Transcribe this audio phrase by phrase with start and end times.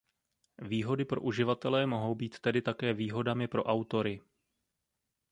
[0.61, 4.21] Výhody pro uživatele mohou být tedy také výhodami pro autory.